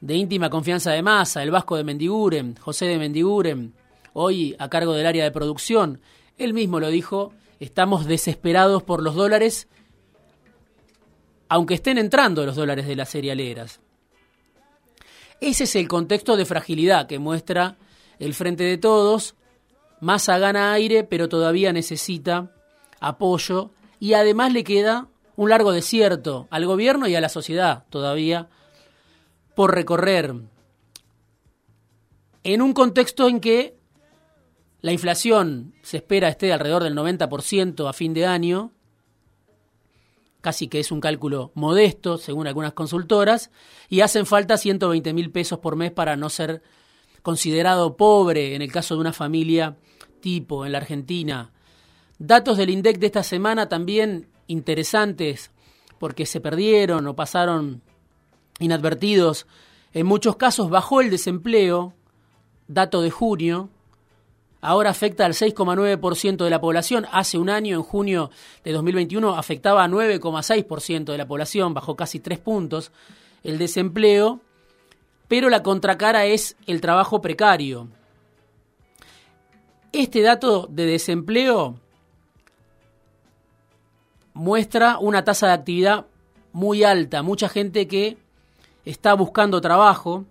de 0.00 0.17
íntima 0.17 0.50
confianza 0.50 0.91
de 0.93 1.02
masa, 1.02 1.43
el 1.43 1.50
Vasco 1.50 1.76
de 1.76 1.85
Mendiguren, 1.85 2.57
José 2.57 2.87
de 2.87 2.99
Mendiguren, 2.99 3.75
hoy 4.14 4.57
a 4.59 4.69
cargo 4.69 4.95
del 4.95 5.07
área 5.07 5.25
de 5.25 5.31
producción. 5.31 6.00
Él 6.38 6.55
mismo 6.55 6.81
lo 6.81 6.88
dijo, 6.88 7.33
estamos 7.61 8.07
desesperados 8.07 8.83
por 8.83 9.02
los 9.02 9.14
dólares, 9.14 9.69
aunque 11.49 11.75
estén 11.75 11.99
entrando 11.99 12.45
los 12.47 12.57
dólares 12.57 12.87
de 12.87 12.97
las 12.97 13.11
cerealeras. 13.11 13.81
Ese 15.41 15.64
es 15.64 15.76
el 15.76 15.88
contexto 15.88 16.37
de 16.37 16.47
fragilidad 16.47 17.07
que 17.07 17.19
muestra 17.19 17.76
el 18.19 18.35
Frente 18.35 18.64
de 18.64 18.78
Todos. 18.78 19.35
Massa 20.00 20.38
gana 20.38 20.73
aire, 20.73 21.04
pero 21.04 21.28
todavía 21.28 21.73
necesita 21.73 22.52
apoyo 23.00 23.71
y 24.00 24.14
además 24.14 24.52
le 24.52 24.64
queda 24.64 25.09
un 25.37 25.50
largo 25.50 25.73
desierto 25.73 26.49
al 26.50 26.66
gobierno 26.66 27.07
y 27.07 27.14
a 27.14 27.21
la 27.21 27.28
sociedad 27.28 27.85
todavía 27.88 28.49
por 29.54 29.75
recorrer 29.75 30.35
en 32.45 32.62
un 32.62 32.73
contexto 32.73 33.28
en 33.28 33.40
que 33.40 33.76
La 34.81 34.90
inflación 34.90 35.75
se 35.83 35.99
espera 35.99 36.28
esté 36.28 36.52
alrededor 36.52 36.83
del 36.83 36.97
90% 36.97 37.88
a 37.88 37.92
fin 37.92 38.14
de 38.14 38.26
año, 38.26 38.73
casi 40.40 40.66
que 40.66 40.81
es 40.81 40.90
un 40.90 41.00
cálculo 41.00 41.52
modesto, 41.54 42.19
según 42.19 42.49
algunas 42.49 42.73
consultoras, 42.73 43.52
y 43.88 44.00
hacen 44.00 44.26
falta 44.26 44.57
120 44.57 45.12
mil 45.12 45.31
pesos 45.31 45.61
por 45.61 45.76
mes 45.76 45.92
para 45.92 46.16
no 46.16 46.28
ser 46.28 46.62
considerado 47.23 47.97
pobre 47.97 48.55
en 48.55 48.62
el 48.62 48.73
caso 48.73 48.95
de 48.95 49.00
una 49.00 49.12
familia 49.12 49.76
tipo 50.21 50.67
en 50.67 50.73
la 50.73 50.79
Argentina. 50.79 51.52
Datos 52.19 52.57
del 52.57 52.71
INDEC 52.71 52.99
de 52.99 53.07
esta 53.07 53.23
semana 53.23 53.69
también 53.69 54.29
interesantes 54.47 55.50
porque 55.99 56.26
se 56.26 56.41
perdieron 56.41 57.07
o 57.07 57.14
pasaron 57.14 57.83
inadvertidos. 58.59 59.47
En 59.93 60.07
muchos 60.07 60.37
casos 60.37 60.71
bajó 60.71 61.00
el 61.00 61.11
desempleo, 61.11 61.95
dato 62.67 63.02
de 63.02 63.11
junio, 63.11 63.69
ahora 64.61 64.91
afecta 64.91 65.26
al 65.26 65.35
6,9% 65.35 66.45
de 66.45 66.50
la 66.50 66.61
población. 66.61 67.07
Hace 67.12 67.38
un 67.38 67.50
año, 67.50 67.76
en 67.76 67.83
junio 67.83 68.31
de 68.64 68.73
2021, 68.73 69.37
afectaba 69.37 69.85
a 69.85 69.88
9,6% 69.88 71.05
de 71.05 71.19
la 71.19 71.26
población, 71.26 71.75
bajó 71.75 71.97
casi 71.97 72.21
tres 72.21 72.38
puntos 72.38 72.93
el 73.43 73.59
desempleo, 73.59 74.41
pero 75.33 75.49
la 75.49 75.62
contracara 75.62 76.27
es 76.27 76.57
el 76.67 76.83
trabajo 76.83 77.23
precario. 77.23 77.89
Este 79.91 80.21
dato 80.21 80.67
de 80.69 80.85
desempleo 80.85 81.77
muestra 84.35 84.99
una 84.99 85.25
tasa 85.25 85.47
de 85.47 85.53
actividad 85.55 86.05
muy 86.53 86.85
alta, 86.85 87.23
mucha 87.23 87.49
gente 87.49 87.89
que 87.89 88.19
está 88.85 89.15
buscando 89.15 89.62
trabajo 89.62 90.27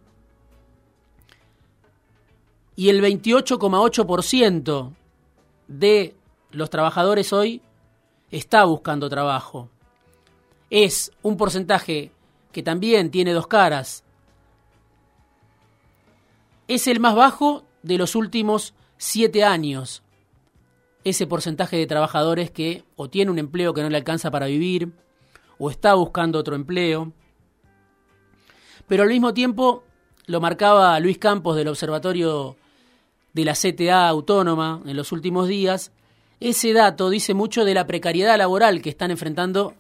y 2.76 2.90
el 2.90 3.02
28,8% 3.02 4.92
de 5.68 6.14
los 6.52 6.70
trabajadores 6.70 7.34
hoy 7.34 7.64
está 8.30 8.66
buscando 8.66 9.10
trabajo. 9.10 9.68
Es 10.70 11.12
un 11.24 11.38
porcentaje 11.38 12.12
que 12.52 12.62
también 12.62 13.10
tiene 13.10 13.34
dos 13.34 13.48
caras. 13.48 14.04
Es 16.72 16.88
el 16.88 17.02
más 17.02 17.16
bajo 17.16 17.66
de 17.84 17.98
los 17.98 18.16
últimos 18.16 18.74
siete 18.96 19.44
años. 19.44 20.04
Ese 21.04 21.28
porcentaje 21.28 21.76
de 21.76 21.86
trabajadores 21.86 22.50
que 22.50 22.86
o 22.96 23.10
tiene 23.10 23.30
un 23.30 23.40
empleo 23.40 23.74
que 23.74 23.82
no 23.82 23.90
le 23.90 23.98
alcanza 23.98 24.32
para 24.32 24.46
vivir, 24.46 24.94
o 25.58 25.70
está 25.70 25.96
buscando 25.96 26.40
otro 26.40 26.56
empleo. 26.56 27.12
Pero 28.88 29.04
al 29.04 29.10
mismo 29.10 29.34
tiempo, 29.34 29.84
lo 30.28 30.40
marcaba 30.40 30.98
Luis 31.02 31.18
Campos 31.18 31.58
del 31.58 31.68
Observatorio 31.68 32.56
de 33.34 33.44
la 33.44 33.52
CTA 33.54 34.08
Autónoma 34.08 34.82
en 34.86 34.96
los 34.96 35.12
últimos 35.12 35.50
días, 35.50 35.92
ese 36.40 36.72
dato 36.72 37.10
dice 37.10 37.34
mucho 37.34 37.66
de 37.66 37.74
la 37.74 37.86
precariedad 37.86 38.38
laboral 38.38 38.82
que 38.82 38.92
están 38.92 39.12
enfrentando 39.12 39.74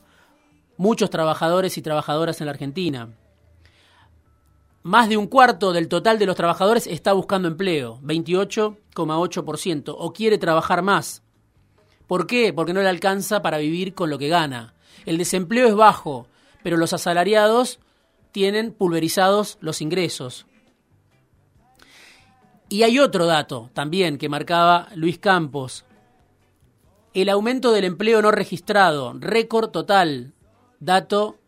muchos 0.75 1.10
trabajadores 1.10 1.77
y 1.77 1.81
trabajadoras 1.81 2.41
en 2.41 2.48
la 2.48 2.51
Argentina. 2.51 3.15
Más 4.83 5.09
de 5.09 5.17
un 5.17 5.27
cuarto 5.27 5.73
del 5.73 5.88
total 5.88 6.17
de 6.17 6.25
los 6.25 6.35
trabajadores 6.35 6.88
está 6.88 7.13
buscando 7.13 7.47
empleo, 7.47 8.00
28,8%, 8.01 9.95
o 9.95 10.13
quiere 10.13 10.39
trabajar 10.39 10.81
más. 10.81 11.21
¿Por 12.07 12.25
qué? 12.25 12.51
Porque 12.51 12.73
no 12.73 12.81
le 12.81 12.89
alcanza 12.89 13.41
para 13.43 13.59
vivir 13.59 13.93
con 13.93 14.09
lo 14.09 14.17
que 14.17 14.27
gana. 14.27 14.73
El 15.05 15.17
desempleo 15.17 15.67
es 15.67 15.75
bajo, 15.75 16.27
pero 16.63 16.77
los 16.77 16.93
asalariados 16.93 17.79
tienen 18.31 18.73
pulverizados 18.73 19.57
los 19.61 19.81
ingresos. 19.81 20.47
Y 22.69 22.83
hay 22.83 23.00
otro 23.00 23.25
dato 23.25 23.69
también 23.73 24.17
que 24.17 24.29
marcaba 24.29 24.88
Luis 24.95 25.19
Campos. 25.19 25.85
El 27.13 27.29
aumento 27.29 27.71
del 27.71 27.83
empleo 27.83 28.21
no 28.21 28.31
registrado, 28.31 29.13
récord 29.19 29.69
total, 29.69 30.33
dato 30.79 31.41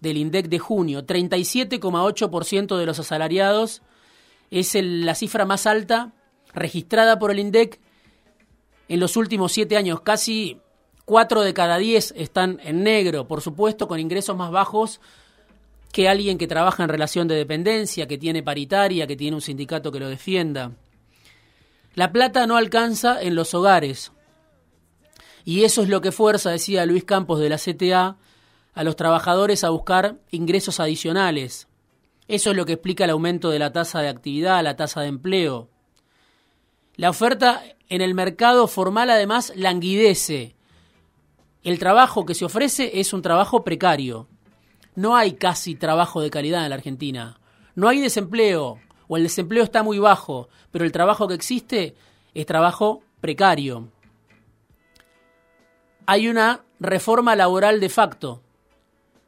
del 0.00 0.16
INDEC 0.16 0.48
de 0.48 0.58
junio, 0.58 1.06
37,8% 1.06 2.76
de 2.76 2.86
los 2.86 2.98
asalariados, 2.98 3.82
es 4.50 4.74
la 4.74 5.14
cifra 5.14 5.44
más 5.44 5.66
alta 5.66 6.12
registrada 6.52 7.18
por 7.18 7.30
el 7.30 7.38
INDEC 7.38 7.80
en 8.88 9.00
los 9.00 9.16
últimos 9.16 9.52
siete 9.52 9.76
años. 9.76 10.00
Casi 10.00 10.60
cuatro 11.04 11.42
de 11.42 11.54
cada 11.54 11.78
diez 11.78 12.12
están 12.16 12.60
en 12.64 12.82
negro, 12.82 13.28
por 13.28 13.40
supuesto, 13.40 13.86
con 13.88 14.00
ingresos 14.00 14.36
más 14.36 14.50
bajos 14.50 15.00
que 15.92 16.08
alguien 16.08 16.38
que 16.38 16.46
trabaja 16.46 16.82
en 16.82 16.88
relación 16.88 17.28
de 17.28 17.34
dependencia, 17.34 18.06
que 18.06 18.18
tiene 18.18 18.42
paritaria, 18.42 19.06
que 19.06 19.16
tiene 19.16 19.36
un 19.36 19.42
sindicato 19.42 19.90
que 19.90 20.00
lo 20.00 20.08
defienda. 20.08 20.72
La 21.94 22.12
plata 22.12 22.46
no 22.46 22.56
alcanza 22.56 23.20
en 23.20 23.34
los 23.34 23.54
hogares. 23.54 24.12
Y 25.44 25.64
eso 25.64 25.82
es 25.82 25.88
lo 25.88 26.00
que 26.00 26.12
fuerza, 26.12 26.50
decía 26.50 26.86
Luis 26.86 27.04
Campos 27.04 27.40
de 27.40 27.48
la 27.48 27.58
CTA, 27.58 28.16
a 28.72 28.84
los 28.84 28.96
trabajadores 28.96 29.64
a 29.64 29.70
buscar 29.70 30.16
ingresos 30.30 30.80
adicionales. 30.80 31.68
Eso 32.28 32.50
es 32.50 32.56
lo 32.56 32.64
que 32.66 32.74
explica 32.74 33.04
el 33.04 33.10
aumento 33.10 33.50
de 33.50 33.58
la 33.58 33.72
tasa 33.72 34.00
de 34.00 34.08
actividad, 34.08 34.62
la 34.62 34.76
tasa 34.76 35.00
de 35.00 35.08
empleo. 35.08 35.68
La 36.96 37.10
oferta 37.10 37.62
en 37.88 38.02
el 38.02 38.14
mercado 38.14 38.68
formal 38.68 39.10
además 39.10 39.52
languidece. 39.56 40.54
El 41.62 41.78
trabajo 41.78 42.24
que 42.24 42.34
se 42.34 42.44
ofrece 42.44 43.00
es 43.00 43.12
un 43.12 43.22
trabajo 43.22 43.64
precario 43.64 44.28
no 44.94 45.16
hay 45.16 45.32
casi 45.32 45.74
trabajo 45.76 46.20
de 46.20 46.30
calidad 46.30 46.64
en 46.64 46.70
la 46.70 46.76
Argentina. 46.76 47.40
No 47.74 47.88
hay 47.88 48.00
desempleo, 48.00 48.78
o 49.08 49.16
el 49.16 49.22
desempleo 49.22 49.64
está 49.64 49.82
muy 49.82 49.98
bajo, 49.98 50.48
pero 50.70 50.84
el 50.84 50.92
trabajo 50.92 51.28
que 51.28 51.34
existe 51.34 51.94
es 52.34 52.46
trabajo 52.46 53.02
precario. 53.20 53.88
Hay 56.06 56.28
una 56.28 56.64
reforma 56.80 57.36
laboral 57.36 57.80
de 57.80 57.88
facto. 57.88 58.42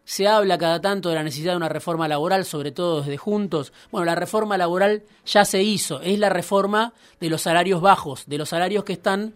Se 0.04 0.26
habla 0.26 0.58
cada 0.58 0.80
tanto 0.80 1.08
de 1.08 1.14
la 1.14 1.22
necesidad 1.22 1.52
de 1.52 1.58
una 1.58 1.68
reforma 1.68 2.08
laboral, 2.08 2.44
sobre 2.44 2.72
todo 2.72 3.00
desde 3.00 3.16
Juntos. 3.16 3.72
Bueno, 3.90 4.04
la 4.04 4.14
reforma 4.14 4.58
laboral 4.58 5.04
ya 5.24 5.44
se 5.44 5.62
hizo. 5.62 6.00
Es 6.00 6.18
la 6.18 6.28
reforma 6.28 6.92
de 7.20 7.30
los 7.30 7.42
salarios 7.42 7.80
bajos, 7.80 8.24
de 8.26 8.38
los 8.38 8.48
salarios 8.48 8.84
que 8.84 8.94
están 8.94 9.34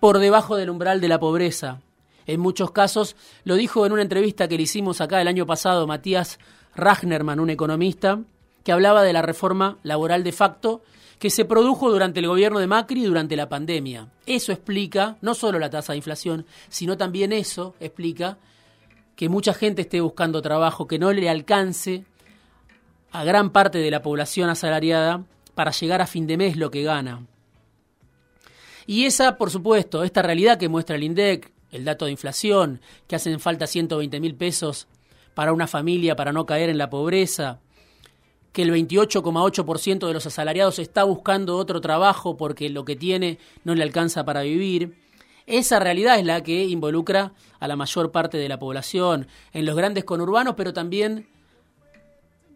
por 0.00 0.18
debajo 0.18 0.56
del 0.56 0.70
umbral 0.70 1.00
de 1.00 1.08
la 1.08 1.20
pobreza 1.20 1.80
en 2.26 2.40
muchos 2.40 2.70
casos. 2.70 3.16
Lo 3.44 3.56
dijo 3.56 3.86
en 3.86 3.92
una 3.92 4.02
entrevista 4.02 4.48
que 4.48 4.56
le 4.56 4.64
hicimos 4.64 5.00
acá 5.00 5.20
el 5.20 5.28
año 5.28 5.46
pasado 5.46 5.86
Matías 5.86 6.38
Ragnerman, 6.74 7.40
un 7.40 7.50
economista, 7.50 8.20
que 8.62 8.72
hablaba 8.72 9.02
de 9.02 9.12
la 9.12 9.22
reforma 9.22 9.78
laboral 9.82 10.24
de 10.24 10.32
facto 10.32 10.82
que 11.18 11.30
se 11.30 11.44
produjo 11.44 11.90
durante 11.90 12.20
el 12.20 12.26
gobierno 12.26 12.58
de 12.58 12.66
Macri 12.66 13.02
y 13.02 13.06
durante 13.06 13.36
la 13.36 13.48
pandemia. 13.48 14.08
Eso 14.26 14.52
explica 14.52 15.16
no 15.20 15.34
solo 15.34 15.58
la 15.58 15.70
tasa 15.70 15.92
de 15.92 15.98
inflación, 15.98 16.44
sino 16.68 16.96
también 16.96 17.32
eso 17.32 17.74
explica 17.80 18.38
que 19.16 19.28
mucha 19.28 19.54
gente 19.54 19.82
esté 19.82 20.00
buscando 20.00 20.42
trabajo, 20.42 20.86
que 20.86 20.98
no 20.98 21.12
le 21.12 21.28
alcance 21.28 22.04
a 23.12 23.24
gran 23.24 23.50
parte 23.50 23.78
de 23.78 23.90
la 23.90 24.02
población 24.02 24.50
asalariada 24.50 25.24
para 25.54 25.70
llegar 25.70 26.02
a 26.02 26.06
fin 26.06 26.26
de 26.26 26.36
mes 26.36 26.56
lo 26.56 26.70
que 26.70 26.82
gana. 26.82 27.26
Y 28.86 29.04
esa, 29.04 29.38
por 29.38 29.50
supuesto, 29.50 30.04
esta 30.04 30.22
realidad 30.22 30.58
que 30.58 30.68
muestra 30.68 30.96
el 30.96 31.04
INDEC, 31.04 31.52
el 31.70 31.84
dato 31.84 32.04
de 32.04 32.10
inflación, 32.10 32.80
que 33.06 33.16
hacen 33.16 33.40
falta 33.40 33.66
120 33.66 34.20
mil 34.20 34.34
pesos 34.34 34.88
para 35.34 35.52
una 35.52 35.66
familia 35.66 36.16
para 36.16 36.32
no 36.32 36.46
caer 36.46 36.68
en 36.68 36.78
la 36.78 36.90
pobreza, 36.90 37.60
que 38.52 38.62
el 38.62 38.72
28,8% 38.72 40.06
de 40.06 40.12
los 40.12 40.26
asalariados 40.26 40.78
está 40.78 41.02
buscando 41.04 41.56
otro 41.56 41.80
trabajo 41.80 42.36
porque 42.36 42.68
lo 42.70 42.84
que 42.84 42.94
tiene 42.94 43.38
no 43.64 43.74
le 43.74 43.82
alcanza 43.82 44.24
para 44.24 44.42
vivir. 44.42 44.96
Esa 45.46 45.78
realidad 45.78 46.18
es 46.18 46.24
la 46.24 46.42
que 46.42 46.64
involucra 46.64 47.32
a 47.60 47.68
la 47.68 47.76
mayor 47.76 48.10
parte 48.10 48.38
de 48.38 48.48
la 48.48 48.58
población 48.58 49.26
en 49.52 49.66
los 49.66 49.76
grandes 49.76 50.04
conurbanos, 50.04 50.54
pero 50.56 50.72
también 50.72 51.28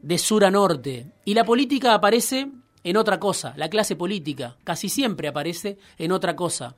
de 0.03 0.19
sur 0.19 0.45
a 0.45 0.51
norte. 0.51 1.13
Y 1.25 1.35
la 1.35 1.45
política 1.45 1.95
aparece 1.95 2.51
en 2.85 2.97
otra 2.97 3.19
cosa, 3.19 3.53
la 3.57 3.69
clase 3.69 3.97
política 3.97 4.57
casi 4.65 4.89
siempre 4.89 5.29
aparece 5.29 5.79
en 5.99 6.13
otra 6.13 6.35
cosa 6.37 6.77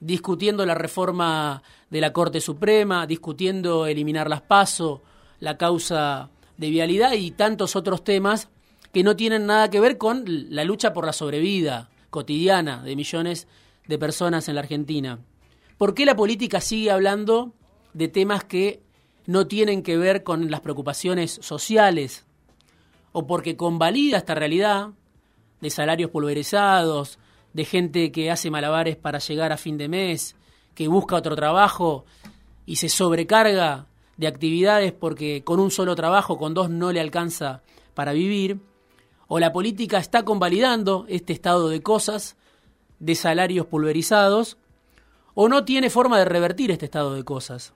discutiendo 0.00 0.64
la 0.64 0.74
reforma 0.74 1.62
de 1.90 2.00
la 2.00 2.12
Corte 2.12 2.40
Suprema, 2.40 3.06
discutiendo 3.06 3.86
eliminar 3.86 4.28
las 4.28 4.40
PASO, 4.40 5.02
la 5.38 5.56
causa 5.56 6.30
de 6.56 6.70
vialidad 6.70 7.12
y 7.12 7.30
tantos 7.30 7.76
otros 7.76 8.02
temas 8.02 8.48
que 8.92 9.04
no 9.04 9.14
tienen 9.14 9.46
nada 9.46 9.70
que 9.70 9.80
ver 9.80 9.98
con 9.98 10.24
la 10.26 10.64
lucha 10.64 10.92
por 10.92 11.06
la 11.06 11.12
sobrevida 11.12 11.90
cotidiana 12.08 12.82
de 12.82 12.96
millones 12.96 13.46
de 13.86 13.98
personas 13.98 14.48
en 14.48 14.56
la 14.56 14.62
Argentina. 14.62 15.20
¿Por 15.80 15.94
qué 15.94 16.04
la 16.04 16.14
política 16.14 16.60
sigue 16.60 16.90
hablando 16.90 17.54
de 17.94 18.08
temas 18.08 18.44
que 18.44 18.82
no 19.24 19.46
tienen 19.46 19.82
que 19.82 19.96
ver 19.96 20.22
con 20.22 20.50
las 20.50 20.60
preocupaciones 20.60 21.40
sociales? 21.40 22.26
¿O 23.12 23.26
porque 23.26 23.56
convalida 23.56 24.18
esta 24.18 24.34
realidad 24.34 24.90
de 25.62 25.70
salarios 25.70 26.10
pulverizados, 26.10 27.18
de 27.54 27.64
gente 27.64 28.12
que 28.12 28.30
hace 28.30 28.50
malabares 28.50 28.96
para 28.96 29.20
llegar 29.20 29.52
a 29.52 29.56
fin 29.56 29.78
de 29.78 29.88
mes, 29.88 30.36
que 30.74 30.86
busca 30.86 31.16
otro 31.16 31.34
trabajo 31.34 32.04
y 32.66 32.76
se 32.76 32.90
sobrecarga 32.90 33.86
de 34.18 34.26
actividades 34.26 34.92
porque 34.92 35.44
con 35.44 35.60
un 35.60 35.70
solo 35.70 35.96
trabajo, 35.96 36.36
con 36.36 36.52
dos 36.52 36.68
no 36.68 36.92
le 36.92 37.00
alcanza 37.00 37.62
para 37.94 38.12
vivir, 38.12 38.60
o 39.28 39.38
la 39.38 39.50
política 39.50 39.96
está 39.96 40.26
convalidando 40.26 41.06
este 41.08 41.32
estado 41.32 41.70
de 41.70 41.80
cosas 41.80 42.36
de 42.98 43.14
salarios 43.14 43.64
pulverizados, 43.64 44.58
o 45.34 45.48
no 45.48 45.64
tiene 45.64 45.90
forma 45.90 46.18
de 46.18 46.24
revertir 46.24 46.70
este 46.70 46.86
estado 46.86 47.14
de 47.14 47.24
cosas. 47.24 47.72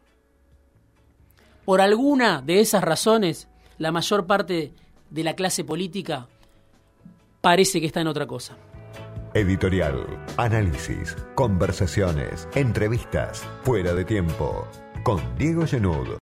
Por 1.64 1.80
alguna 1.80 2.42
de 2.42 2.60
esas 2.60 2.84
razones, 2.84 3.48
la 3.78 3.92
mayor 3.92 4.26
parte 4.26 4.74
de 5.10 5.24
la 5.24 5.34
clase 5.34 5.64
política 5.64 6.28
parece 7.40 7.80
que 7.80 7.86
está 7.86 8.00
en 8.00 8.08
otra 8.08 8.26
cosa. 8.26 8.56
Editorial, 9.34 10.06
análisis, 10.36 11.16
conversaciones, 11.34 12.48
entrevistas, 12.54 13.44
fuera 13.62 13.92
de 13.94 14.04
tiempo, 14.04 14.68
con 15.02 15.20
Diego 15.36 15.66
Genud 15.66 16.06